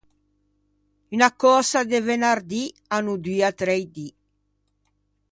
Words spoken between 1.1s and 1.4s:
Unna